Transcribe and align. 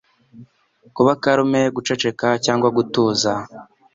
Kuba 0.95 1.11
calme 1.23 1.61
,guceceka 1.75 2.27
cyangwa 2.45 2.67
gutuza 2.77 3.31